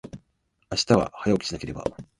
[0.71, 1.83] 明日は、早起きしなければ。